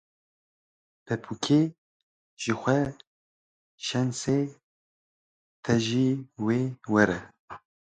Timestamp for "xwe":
2.61-2.79